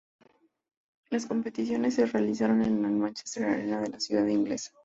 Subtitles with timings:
[1.11, 4.71] Las competiciones se realizaron en la Manchester Arena de la ciudad inglesa.